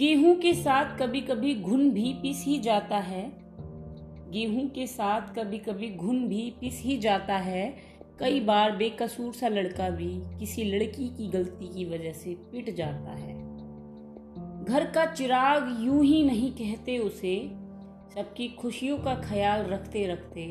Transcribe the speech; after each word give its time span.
गेहूँ 0.00 0.34
के 0.34 0.54
साथ 0.54 0.98
कभी 0.98 1.20
कभी 1.20 1.54
घुन 1.54 1.90
भी 1.90 2.12
पिस 2.12 2.44
ही 2.44 2.58
जाता 2.58 2.96
है। 2.96 3.32
गेहूँ 4.30 4.68
के 4.68 4.86
साथ 4.86 5.20
कभी 5.38 5.58
कभी 5.58 5.90
घुन 5.90 6.28
भी 6.28 6.54
पिस 6.60 6.82
ही 6.82 6.96
जाता 6.98 7.36
है। 7.36 7.76
कई 8.20 8.40
बार 8.40 8.76
बेकसूर 8.76 9.32
सा 9.32 9.48
लड़का 9.48 9.90
भी 9.90 10.08
किसी 10.38 10.64
लड़की 10.64 11.08
की 11.08 11.28
गलती 11.28 11.68
की 11.68 11.84
वजह 11.84 12.12
से 12.12 12.34
पिट 12.34 12.74
जाता 12.76 13.10
है। 13.10 13.34
घर 14.64 14.90
का 14.94 15.06
चिराग 15.06 15.76
यूँ 15.80 16.04
ही 16.04 16.22
नहीं 16.24 16.50
कहते 16.52 16.98
उसे। 16.98 17.50
सबकी 18.14 18.48
खुशियों 18.48 18.98
का 18.98 19.14
ख्याल 19.14 19.66
रखते 19.66 20.06
रखते 20.06 20.46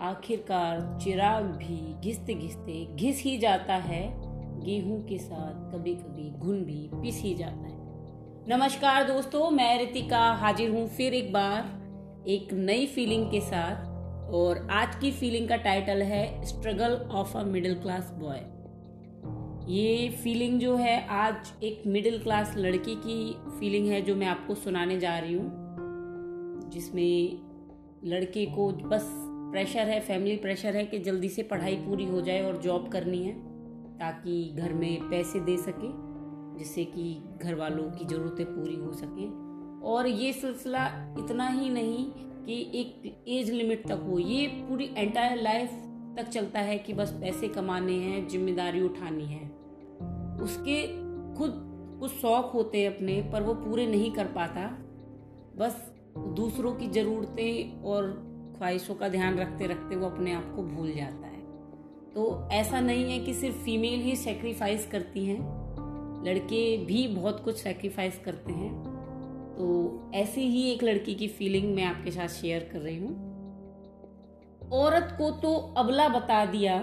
आखिरकार 0.00 0.98
चिराग 1.02 1.44
भी 1.44 2.00
घिसते 2.00 2.34
घिसते 2.34 2.86
घिस 2.96 3.22
ही 3.22 3.38
जाता 3.38 3.74
है। 3.74 4.02
गेहूँ 4.60 5.04
के 5.04 5.18
साथ 5.18 5.72
कभी 5.72 5.94
कभी 5.94 6.30
घुन 6.30 6.64
भी 6.64 6.88
पिस 6.92 7.22
ही 7.22 7.34
जाता 7.34 7.66
है। 7.66 7.81
नमस्कार 8.48 9.04
दोस्तों, 9.04 9.50
मैं 9.50 9.78
रितिका 9.78 10.20
हाजिर 10.32 10.70
हूँ 10.70 10.86
फिर 10.88 11.14
एक 11.14 11.32
बार 11.32 12.24
एक 12.28 12.52
नई 12.52 12.86
फीलिंग 12.86 13.30
के 13.30 13.40
साथ। 13.40 14.32
और 14.34 14.66
आज 14.70 14.96
की 14.96 15.10
फीलिंग 15.12 15.48
का 15.48 15.56
टाइटल 15.56 16.02
है 16.02 16.44
struggle 16.44 16.94
of 17.10 17.36
a 17.38 17.42
middle 17.42 17.74
class 17.74 18.10
boy 18.14 18.40
ये 19.72 20.08
फीलिंग 20.08 20.60
जो 20.60 20.76
है, 20.76 21.06
आज 21.08 21.52
एक 21.62 21.82
मिडिल 21.86 22.18
क्लास 22.22 22.54
लड़की 22.56 22.94
की 22.94 23.34
फीलिंग 23.60 23.88
है 23.88 24.02
जो 24.02 24.16
मैं 24.16 24.26
आपको 24.26 24.54
सुनाने 24.54 24.98
जा 25.00 25.18
रही 25.18 25.34
हूँ। 25.34 26.70
जिसमें 26.70 27.38
लड़के 28.04 28.46
को 28.46 28.70
बस 28.72 29.08
प्रेशर 29.52 29.88
है 29.88 30.00
फैमिली 30.00 30.36
प्रेशर 30.36 30.76
है 30.76 30.84
कि 30.84 30.98
जल्दी 30.98 31.28
से 31.28 31.42
पढ़ाई 31.42 31.76
पूरी 31.76 32.04
हो 32.04 32.20
जाए 32.20 32.42
और 32.42 32.56
जॉब 32.56 32.88
करनी 32.88 33.24
है, 33.24 33.34
ताकि 33.98 34.54
घर 34.56 34.72
में 34.72 35.10
पैसे 35.10 35.40
दे 35.40 35.56
सके। 35.56 36.11
जिससे 36.62 36.84
कि 36.84 37.22
घर 37.42 37.54
वालों 37.54 37.90
की 37.90 38.04
ज़रूरतें 38.04 38.46
पूरी 38.46 38.74
हो 38.76 38.92
सकें। 38.92 39.80
और 39.84 40.06
ये 40.06 40.32
सिलसिला 40.32 40.86
इतना 41.18 41.48
ही 41.48 41.70
नहीं 41.70 42.04
कि 42.44 42.70
एक 42.74 43.24
एज 43.28 43.50
लिमिट 43.50 43.86
तक 43.88 44.06
हो, 44.08 44.18
ये 44.18 44.46
पूरी 44.46 44.90
एंटायर 44.96 45.42
लाइफ 45.42 45.70
तक 46.16 46.28
चलता 46.28 46.60
है 46.60 46.78
कि 46.78 46.92
बस 46.92 47.12
पैसे 47.12 47.48
कमाने 47.48 47.92
हैं, 47.92 48.28
ज़िम्मेदारी 48.28 48.80
उठानी 48.80 49.24
है। 49.24 49.44
उसके 50.42 50.86
खुद 51.34 51.68
कुछ 52.00 52.10
शौक 52.10 52.50
होते 52.54 52.82
हैं 52.82 52.96
अपने, 52.96 53.30
पर 53.32 53.42
वो 53.42 53.54
पूरे 53.54 53.86
नहीं 53.86 54.12
कर 54.12 54.24
पाता। 54.24 54.66
बस 55.56 55.92
दूसरों 56.18 56.74
की 56.74 56.88
ज़रूरतें 56.88 57.82
और 57.82 58.10
ख्वाहिशों 58.58 58.94
का 58.94 59.08
ध्यान 59.08 59.38
रखते 59.38 59.66
रखते 59.66 59.96
वो 59.96 60.06
अपने 60.06 60.32
आप 60.32 60.52
को 60.56 60.62
भूल 60.62 60.92
जाता 60.92 61.26
है। 61.26 61.40
तो 62.14 62.48
ऐसा 62.52 62.80
नहीं 62.80 63.12
है 63.12 63.18
कि 63.18 63.34
सिर्फ़ 63.34 63.56
फीमेल 63.56 64.00
ही 64.00 64.16
सेक्रीफाइस 64.16 64.86
करती 64.86 65.26
हैं। 65.26 65.61
लड़के 66.24 66.76
भी 66.76 67.06
बहुत 67.08 67.44
कुछ 67.44 67.56
सेक्रीफाइस 67.56 68.18
करते 68.18 68.52
हैं। 68.52 68.72
तो 69.58 70.10
ऐसे 70.14 70.40
ही 70.40 70.70
एक 70.70 70.82
लड़की 70.82 71.14
की 71.14 71.28
फीलिंग 71.28 71.74
मैं 71.74 71.84
आपके 71.84 72.10
साथ 72.10 72.28
शेयर 72.28 72.68
कर 72.72 72.78
रही 72.78 72.98
हूँ। 72.98 73.30
औरत 74.72 75.14
को 75.18 75.30
तो 75.30 75.54
अबला 75.76 76.08
बता 76.08 76.44
दिया, 76.46 76.76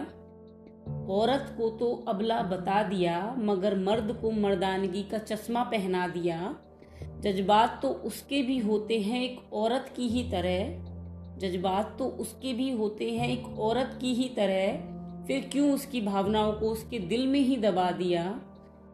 औरत 1.10 1.56
को 1.58 1.70
तो 1.70 2.06
अबला 2.08 2.42
बता 2.42 2.84
दिया, 2.84 3.36
मगर 3.38 3.78
मर्द 3.80 4.18
को 4.22 4.32
मर्दानगी 4.32 5.04
का 5.04 5.18
चश्मा 5.18 5.64
पहना 5.64 6.08
दिया। 6.08 6.56
जज्बात 7.22 7.80
तो 7.82 7.90
उसके 7.90 8.42
भी 8.44 8.58
होते 8.58 9.00
हैं 9.00 9.22
एक 9.24 9.54
औरत 9.54 9.94
की 9.96 10.08
ही 10.08 10.24
तरह। 10.24 10.90
जज्बात 11.40 11.96
तो 12.00 12.06
उसके 12.06 12.54
भी 12.54 12.72
होते 12.72 13.12
हैं 13.12 13.28
एक 13.30 13.60
औरत 13.60 13.98
की 14.02 14.14
ही 14.14 14.30
तरह। 14.30 14.78
फिर 15.28 15.50
क्यों 15.52 15.74
उसकी 15.74 16.02
भावनाओं 16.02 16.54
को 16.54 16.70
उसके 16.70 17.00
दिल 17.00 17.28
में 17.28 17.40
ही 17.40 17.58
दबा 17.58 17.92
दिया? 17.92 18.42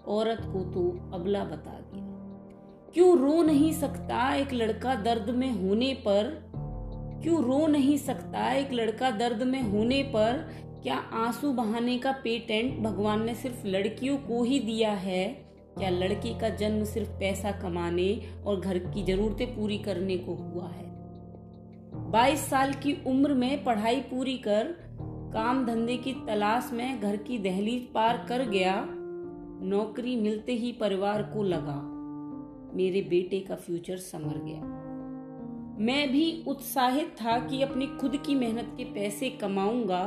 औरत 0.08 0.38
को 0.42 0.60
तो 0.60 1.12
अबला 1.14 1.44
बता 1.44 1.72
दिया। 1.72 2.06
क्यों 2.94 3.20
रो 3.20 3.44
नहीं 3.44 3.74
सकता 3.74 4.36
एक 4.36 4.54
लड़का 4.54 4.96
दर्द 4.96 5.30
में 5.30 5.52
होने 5.52 5.94
पर? 5.94 6.52
क्यों 7.24 7.44
रो 7.44 7.68
नहीं 7.68 7.98
सकता 7.98 8.54
एक 8.54 8.74
लड़का 8.74 9.12
दर्द 9.12 9.44
में 9.44 9.62
होने 9.62 10.04
पर? 10.04 10.50
क्या 10.84 10.96
आँसू 10.96 11.54
बहाने 11.54 11.98
का 11.98 12.12
पेटेंट 12.12 12.84
भगवान 12.84 13.26
ने 13.26 13.36
सिर्फ़ 13.36 13.68
लड़कियों 13.68 14.18
को 14.18 14.44
ही 14.44 14.60
दिया 14.60 14.92
है? 14.92 15.46
क्या 15.78 15.90
लड़की 15.90 16.40
का 16.40 16.50
जन्म 16.50 16.84
सिर्फ़ 16.84 17.10
पैसा 17.10 17.52
कमाने 17.52 18.22
और 18.46 18.60
घर 18.60 18.78
की 18.78 19.04
जरूरतें 19.04 19.56
पूरी 19.56 19.78
करने 19.78 20.18
को 20.18 20.36
हुआ 20.36 20.68
है? 20.68 20.86
22 22.12 22.40
साल 22.40 22.74
की 22.74 22.98
उम्र 23.08 23.34
में 23.34 23.64
पढ़ाई 23.64 24.00
पूरी 24.00 24.38
कर, 24.38 24.76
काम 25.34 25.66
धंधे 25.66 25.98
की 25.98 26.14
तलाश 26.14 26.70
में 26.74 27.02
घर 27.02 27.16
की 27.16 27.38
दहलीज 27.38 27.94
पार 27.94 28.26
कर 28.30 28.42
गया 28.42 28.88
नौकरी 29.66 30.16
मिलते 30.16 30.54
ही 30.54 30.72
परिवार 30.72 31.24
को 31.24 31.44
लगा, 31.44 31.82
मेरे 32.76 33.02
बेटे 33.02 33.40
का 33.40 33.56
फ्यूचर 33.56 33.98
समर 33.98 34.38
गया। 34.38 34.62
मैं 35.80 36.12
भी 36.12 36.44
उत्साहित 36.48 37.16
था 37.22 37.38
कि 37.40 37.62
अपनी 37.62 37.88
खुद 37.88 38.18
की 38.26 38.36
मेहनत 38.36 38.74
के 38.78 38.84
पैसे 38.84 39.30
कमाऊँगा। 39.30 40.04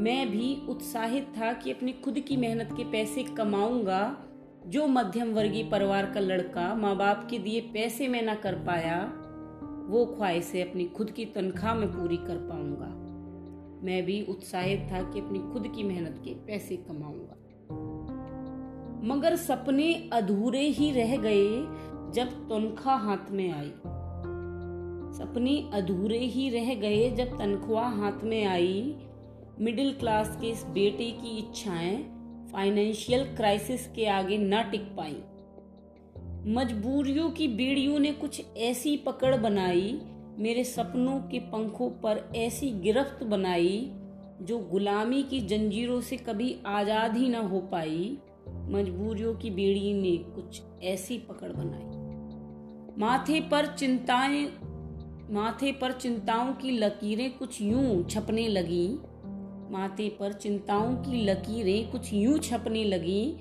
मैं 0.00 0.30
भी 0.30 0.66
उत्साहित 0.68 1.32
था 1.38 1.52
कि 1.52 1.70
अपनी 1.70 1.92
खुद 1.92 2.18
की 2.18 2.36
मेहनत 2.36 2.68
के 2.76 2.84
पैसे 2.84 3.22
कमाऊँगा, 3.22 4.16
जो 4.66 4.86
मध्यम 4.86 5.32
वर्गीय 5.32 5.64
परिवार 5.64 6.10
का 6.10 6.20
लड़का 6.20 6.74
माँ 6.74 6.96
बाप 6.96 7.26
के 7.30 7.38
दिए 7.38 7.60
पैसे 7.60 8.08
में 8.08 8.22
ना 8.22 8.34
कर 8.34 8.54
पाया, 8.54 8.98
वो 9.88 10.04
ख्वाहिशें 10.06 10.70
अपनी 10.70 10.84
खुद 10.84 11.10
की 11.10 11.24
तनख्वाह 11.24 11.74
में 11.74 11.88
पूरी 11.88 12.16
कर 12.16 12.36
पाऊँगा। 12.50 12.96
मैं 13.86 14.04
भी 14.04 14.20
उत्साहित 14.22 14.88
था 14.92 15.02
कि 15.02 15.20
अपनी 15.20 15.38
खुद 15.38 15.72
की 15.76 15.82
मेहनत 15.82 16.20
के 16.24 16.34
पैसे 16.46 16.76
कमाऊँगा। 16.76 17.36
मगर 19.04 19.36
सपने 19.36 20.10
अधूरे 20.12 20.62
ही 20.68 20.90
रह 20.90 21.16
गए 21.16 21.48
जब 22.14 22.30
तनख्वाह 22.48 22.96
हाथ 22.96 23.30
में 23.30 23.50
आई। 23.52 23.72
सपने 25.18 25.70
अधूरे 25.74 26.18
ही 26.18 26.48
रह 26.50 26.74
गए 26.74 27.10
जब 27.10 27.38
तनख्वाह 27.38 27.88
हाथ 27.88 28.24
में 28.24 28.44
आई। 28.44 28.96
मिडिल 29.60 29.92
क्लास 29.92 30.38
के 30.40 30.46
इस 30.46 30.64
बेटे 30.64 31.10
की 31.10 31.36
इच्छाएँ 31.38 31.96
फाइनेंशियल 32.52 33.24
क्राइसिस 33.24 33.86
के 33.86 34.06
आगे 34.06 34.38
न 34.38 34.62
टिक 34.62 34.80
पाई। 34.80 35.16
मजबूरियों 36.46 37.30
की 37.30 37.48
बेड़ियों 37.48 37.98
ने 37.98 38.12
कुछ 38.12 38.42
ऐसी 38.56 38.96
पकड़ 38.96 39.36
बनाई, 39.36 40.00
मेरे 40.38 40.64
सपनों 40.64 41.18
के 41.20 41.38
पंखों 41.38 41.90
पर 41.90 42.32
ऐसी 42.36 42.70
गिरफ्त 42.70 43.24
बनाई, 43.24 43.90
जो 44.42 44.58
गुलामी 44.58 45.22
की 45.22 45.40
जंजीरों 45.40 46.00
से 46.00 46.16
कभी 46.16 46.56
आज़ाद 46.66 47.16
ही 47.16 47.28
ना 47.28 47.40
हो 47.40 47.60
पाई। 47.60 48.18
मजबूरियों 48.54 49.34
की 49.34 49.50
बेड़ी 49.50 49.92
ने 49.92 50.16
कुछ 50.16 50.62
ऐसी 50.82 51.18
पकड़ 51.18 51.52
बनाई। 51.52 52.00
माथे 52.98 53.40
पर 53.40 53.66
चिंताएँ, 53.66 54.52
माथे 55.30 55.72
पर 55.72 55.92
चिंताओं 55.92 56.52
की 56.52 56.70
लकीरें 56.70 57.38
कुछ 57.38 57.62
यूँ 57.62 58.04
छपने 58.04 58.48
लगी। 58.48 58.98
माथे 59.70 60.08
पर 60.08 60.32
चिंताओं 60.32 60.96
की 60.96 61.24
लकीरें 61.24 61.90
कुछ 61.90 62.12
यूँ 62.12 62.38
छपने 62.38 62.84
लगी। 62.84 63.36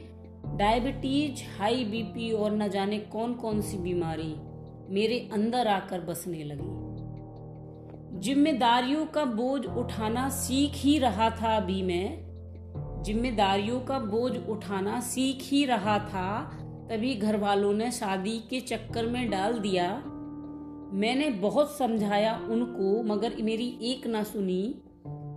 डायबिटीज़, 0.45 1.59
हाई 1.59 1.85
बीपी 1.85 2.31
और 2.31 2.51
न 2.51 2.67
जाने 2.67 2.97
कौन 2.97 3.33
कौन 3.33 3.61
सी 3.61 3.77
बीमारी 3.77 4.35
मेरे 4.93 5.29
अंदर 5.33 5.67
आकर 5.67 6.01
बसने 6.01 6.43
लगी। 6.43 6.89
जिम्मेदारियों 8.19 9.05
का 9.05 9.25
बोझ 9.25 9.65
उठाना 9.65 10.29
सीख 10.29 10.71
ही 10.75 10.99
रहा 10.99 11.29
था 11.29 11.57
अभी 11.57 11.81
मैं। 11.81 12.28
जिम्मेदारियों 13.03 13.79
का 13.79 13.99
बोझ 13.99 14.37
उठाना 14.49 14.99
सीख 14.99 15.37
ही 15.41 15.65
रहा 15.65 15.99
था, 15.99 16.43
तभी 16.89 17.15
घर 17.15 17.37
वालों 17.37 17.73
ने 17.73 17.91
शादी 17.91 18.39
के 18.39 18.59
चक्कर 18.59 19.05
में 19.05 19.29
डाल 19.29 19.59
दिया। 19.59 20.03
मैंने 20.93 21.29
बहुत 21.29 21.77
समझाया 21.77 22.47
उनको, 22.49 23.03
मगर 23.03 23.33
मेरी 23.41 23.79
एक 23.81 24.07
ना 24.07 24.23
सुनी। 24.23 24.81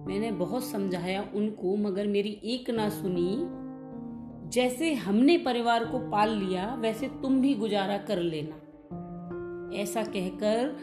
मैंने 0.07 0.33
बहुत 0.33 0.65
समझाया 0.65 1.29
उनको, 1.35 1.77
मगर 1.77 2.07
मेरी 2.07 2.41
एक 2.45 2.71
ना 2.71 2.89
सुनी। 2.89 3.63
जैसे 4.51 4.95
हमने 4.95 5.39
परिवार 5.39 5.85
को 5.85 5.99
पाल 5.99 6.31
लिया, 6.31 6.75
वैसे 6.75 7.09
तुम 7.09 7.41
भी 7.41 7.55
गुजारा 7.55 7.97
कर 7.99 8.19
लेना। 8.19 8.57
ऐसा 9.77 10.03
कहकर 10.03 10.77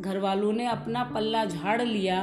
घर 0.00 0.18
वालों 0.18 0.52
ने 0.52 0.66
अपना 0.66 1.04
पल्ला 1.04 1.44
झाड़ 1.44 1.82
लिया। 1.82 2.22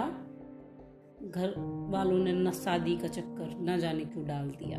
घर 1.22 1.54
वालों 1.92 2.20
ने 2.20 2.34
न 2.34 2.52
शादी 2.52 2.98
का 2.98 3.08
चक्कर, 3.08 3.58
न 3.62 3.78
जाने 3.80 4.06
क्यों 4.06 4.28
डाल 4.28 4.50
दिया। 4.50 4.78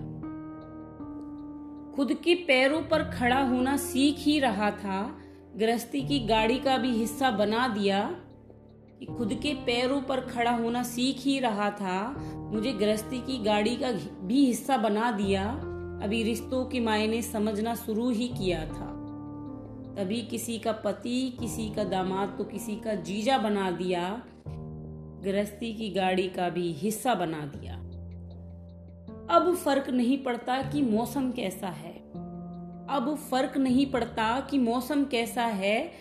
खुद 1.96 2.12
के 2.12 2.34
पैरों 2.34 2.82
पर 2.82 3.02
खड़ा 3.02 3.40
होना 3.42 3.76
सीख 3.76 4.18
ही 4.18 4.38
रहा 4.38 4.70
था। 4.70 5.16
गृहस्थी 5.56 6.00
की 6.00 6.20
गाड़ी 6.20 6.58
का 6.58 6.76
भी 6.78 6.90
हिस्सा 6.90 7.30
बना 7.30 7.68
दिया 7.68 8.16
कि 8.98 9.06
खुद 9.06 9.34
के 9.34 9.54
पैरों 9.54 10.00
पर 10.02 10.20
खड़ा 10.20 10.50
होना 10.50 10.82
सीख 10.82 11.16
ही 11.20 11.38
रहा 11.38 11.70
था। 11.70 12.14
मुझे 12.52 12.72
गृहस्थी 12.72 13.18
की 13.18 13.42
गाड़ी 13.44 13.76
का 13.76 13.92
भी 14.26 14.46
हिस्सा 14.46 14.76
बना 14.76 15.10
दिया। 15.10 15.44
अभी 16.02 16.22
रिश्तों 16.22 16.64
के 16.64 16.80
मायने 16.80 17.22
समझना 17.22 17.74
शुरू 17.74 18.10
ही 18.10 18.28
किया 18.28 18.66
था। 18.66 18.88
तभी 19.96 20.22
किसी 20.22 20.58
का 20.58 20.72
पति, 20.72 21.36
किसी 21.40 21.70
का 21.70 21.84
दामाद 21.84 22.34
तो 22.38 22.44
किसी 22.44 22.76
का 22.76 22.94
जीजा 22.94 23.38
बना 23.38 23.70
दिया। 23.70 24.22
गृहस्थी 25.24 25.72
की 25.72 25.88
गाड़ी 25.90 26.28
का 26.28 26.48
भी 26.48 26.72
हिस्सा 26.72 27.14
बना 27.14 27.40
दिया। 27.46 27.74
अब 29.30 29.54
फ़र्क 29.54 29.90
नहीं 29.90 30.18
पड़ता 30.24 30.62
कि 30.62 30.82
मौसम 30.82 31.30
कैसा 31.30 31.68
है। 31.68 31.92
अब 32.90 33.14
फ़र्क 33.30 33.56
नहीं 33.56 33.86
पड़ता 33.86 34.40
कि 34.40 34.58
मौसम 34.58 35.04
कैसा 35.04 35.44
है। 35.44 35.92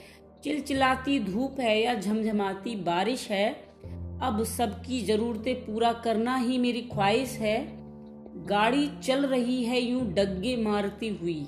चिलचिलाती 0.44 1.20
धूप 1.20 1.60
है 1.60 1.82
या 1.84 1.94
झमझमाती 1.96 2.76
बारिश 2.76 3.32
है। 3.32 3.52
अब 4.22 4.44
सबकी 4.44 5.02
ज़रूरतें 5.02 5.56
पूरा 5.56 5.94
करना 5.94 6.36
ही 6.38 6.58
मेरी 6.58 6.82
ख्वाहिश 6.82 7.30
है। 7.30 7.82
गाड़ी 8.46 8.90
चल 9.04 9.26
रही 9.26 9.64
है 9.64 9.82
यूँ 9.82 10.14
डग्गे 10.14 10.56
मारती 10.58 11.10
हुई। 11.10 11.46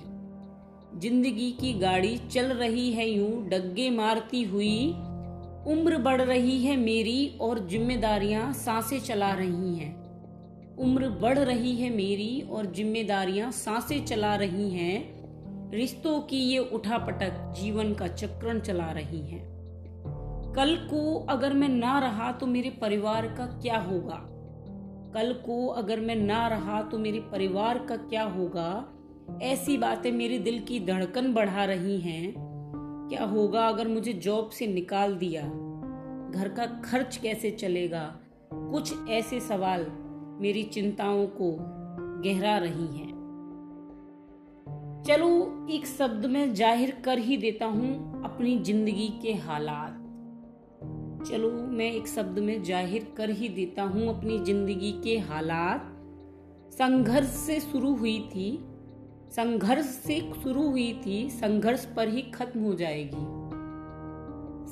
ज़िंदगी 0.95 1.51
की 1.51 1.73
गाड़ी 1.73 2.17
चल 2.17 2.45
रही 2.45 2.91
है 2.91 3.09
यूँ 3.09 3.49
डग्गे 3.49 3.89
मारती 3.89 4.43
हुई। 4.43 4.93
उम्र 5.67 5.97
बढ़ 5.97 6.21
रही 6.21 6.65
है 6.65 6.77
मेरी 6.77 7.37
और 7.41 7.67
जिम्मेदारियाँ 7.67 8.53
साँसें 8.53 8.99
चला 8.99 9.33
रही 9.33 9.75
हैं। 9.75 9.95
उम्र 10.77 11.09
बढ़ 11.09 11.39
रही 11.39 11.75
है 11.75 11.89
मेरी 11.89 12.41
और 12.51 12.65
जिम्मेदारियाँ 12.65 13.51
साँसें 13.51 14.05
चला 14.05 14.35
रही 14.35 14.69
हैं। 14.69 15.23
रिश्तों 15.71 16.19
की 16.21 16.37
ये 16.37 16.59
उठापटक 16.59 17.53
जीवन 17.61 17.93
का 17.93 18.07
चक्रण 18.07 18.59
चला 18.59 18.91
रही 18.91 19.19
हैं। 19.19 19.41
कल 20.55 20.75
को 20.75 21.19
अगर 21.19 21.53
मैं 21.53 21.69
ना 21.69 21.99
रहा 21.99 22.31
तो 22.31 22.47
मेरे 22.47 22.69
परिवार 22.69 23.27
का 23.27 23.45
क्या 23.45 23.77
होगा? 23.77 24.19
कल 25.13 25.33
को 25.33 25.67
अगर 25.67 25.99
मैं 25.99 26.15
ना 26.15 26.47
रहा 26.47 26.81
तो 26.81 26.97
मेरे 26.97 27.19
परिवार 27.19 27.77
का 27.77 27.95
क्या 27.95 28.23
होगा? 28.23 28.85
ऐसी 29.41 29.77
बातें 29.77 30.11
मेरे 30.11 30.39
दिल 30.39 30.59
की 30.59 30.79
धड़कन 30.79 31.33
बढ़ा 31.33 31.65
रही 31.65 31.99
हैं। 31.99 32.42
क्या 33.13 33.25
होगा 33.25 33.67
अगर 33.67 33.87
मुझे 33.87 34.13
जॉब 34.13 34.49
से 34.49 34.67
निकाल 34.67 35.15
दिया? 35.15 35.41
घर 36.31 36.47
का 36.57 36.65
खर्च 36.65 37.17
कैसे 37.17 37.51
चलेगा? 37.51 38.19
कुछ 38.53 39.09
ऐसे 39.09 39.39
सवाल 39.39 39.85
मेरी 40.41 40.63
चिंताओं 40.63 41.27
को 41.27 41.57
गहरा 42.21 42.57
रही 42.57 42.87
हैं। 42.97 43.11
चलो, 45.07 45.29
एक 45.71 45.85
शब्द 45.87 46.25
में 46.25 46.53
ज़ाहिर 46.53 47.01
कर 47.05 47.17
ही 47.17 47.37
देता 47.37 47.65
हूँ 47.65 48.23
अपनी 48.23 48.57
ज़िंदगी 48.59 49.07
के 49.21 49.33
हालात। 49.33 49.93
चलो, 51.27 51.49
मैं 51.49 51.91
एक 51.91 52.07
शब्द 52.07 52.39
में 52.39 52.63
ज़ाहिर 52.63 53.13
कर 53.17 53.29
ही 53.29 53.49
देता 53.49 53.83
हूँ 53.83 54.07
अपनी 54.17 54.39
ज़िंदगी 54.39 54.91
के 55.03 55.17
हालात। 55.19 55.89
संघर्ष 56.73 57.27
से 57.27 57.59
शुरू 57.59 57.95
हुई 57.95 58.19
थी 58.19 58.51
संघर्ष 59.35 59.85
से 59.85 60.31
शुरू 60.43 60.69
हुई 60.69 61.01
थी, 61.05 61.29
संघर्ष 61.29 61.85
पर 61.85 62.07
ही 62.07 62.21
खत्म 62.21 62.63
हो 62.63 62.73
जाएगी। 62.73 63.43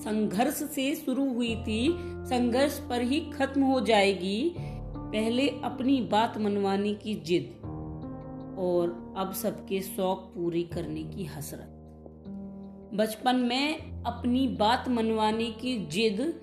संघर्ष 0.01 0.53
से 0.53 0.95
शुरू 0.95 1.33
हुई 1.33 1.55
थी, 1.55 1.95
संघर्ष 2.01 2.79
पर 2.79 3.01
ही 3.01 3.19
खत्म 3.19 3.63
हो 3.63 3.81
जाएगी। 3.81 4.55
पहले 4.97 5.47
अपनी 5.49 6.01
बात 6.01 6.37
मनवाने 6.37 6.93
की 6.93 7.13
जिद 7.15 7.61
और 8.59 9.13
अब 9.17 9.33
सबके 9.33 9.81
शौक 9.81 10.19
पूरी 10.35 10.63
करने 10.63 11.03
की 11.03 11.25
हसरत। 11.25 11.77
बचपन 12.93 13.35
में 13.35 14.03
अपनी 14.03 14.47
बात 14.47 14.89
मनवाने 14.89 15.51
की 15.51 15.77
जिद 15.85 16.41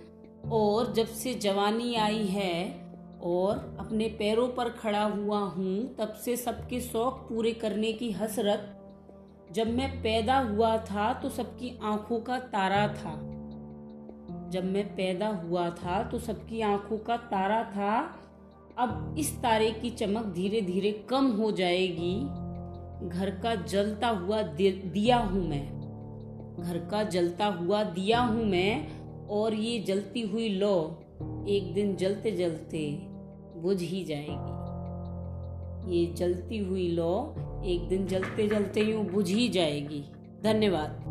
और 0.52 0.92
जब 0.92 1.06
से 1.06 1.34
जवानी 1.34 1.94
आई 1.94 2.26
है 2.26 2.87
और 3.22 3.76
अपने 3.80 4.08
पैरों 4.08 4.48
पर 4.48 4.68
खड़ा 4.68 5.02
हुआ 5.02 5.38
हूँ, 5.38 5.96
तब 5.96 6.12
से 6.14 6.36
सबके 6.36 6.80
शौक 6.80 7.14
पूरे 7.28 7.52
करने 7.52 7.92
की 7.92 8.10
हसरत। 8.10 8.74
जब 9.52 9.68
मैं 9.68 9.90
पैदा 10.02 10.38
हुआ 10.38 10.76
था 10.76 11.12
तो 11.12 11.28
सबकी 11.28 11.78
आँखों 11.82 12.20
का 12.20 12.38
तारा 12.38 12.86
था। 12.88 13.14
जब 14.50 14.64
मैं 14.64 14.84
पैदा 14.94 15.28
हुआ 15.28 15.68
था 15.70 16.02
तो 16.02 16.18
सबकी 16.18 16.60
आँखों 16.60 16.98
का 16.98 17.16
तारा 17.16 17.62
था। 17.64 17.98
अब 18.78 19.14
इस 19.18 19.36
तारे 19.42 19.70
की 19.70 19.90
चमक 19.90 20.24
धीरे 20.24 20.60
धीरे 20.60 20.92
कम 21.10 21.26
हो 21.26 21.50
जाएगी। 21.52 22.14
घर 23.08 23.30
का 23.42 23.54
जलता 23.54 24.08
हुआ 24.08 24.42
दिया 24.42 25.16
हूँ 25.16 25.48
मैं। 25.48 25.66
घर 26.60 26.78
का 26.90 27.02
जलता 27.02 27.46
हुआ 27.46 27.82
दिया 27.82 28.20
हूँ 28.20 28.44
मैं, 28.44 29.26
और 29.28 29.54
ये 29.54 29.78
जलती 29.78 30.20
हुई 30.20 30.48
लो, 30.48 31.04
एक 31.48 31.72
दिन 31.74 31.96
जलते 31.96 32.30
जलते 32.30 33.07
बुझ 33.62 33.80
ही 33.82 34.04
जाएगी। 34.04 34.56
ये 35.92 36.06
जलती 36.14 36.58
हुई 36.58 36.88
लौ 36.88 37.34
एक 37.64 37.88
दिन 37.88 38.06
जलते 38.06 38.48
जलते 38.48 38.80
यूँ 38.80 39.04
बुझ 39.04 39.28
ही 39.30 39.48
जाएगी। 39.48 40.04
धन्यवाद। 40.44 41.07